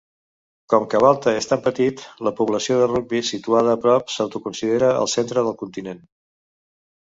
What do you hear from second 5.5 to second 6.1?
del continent.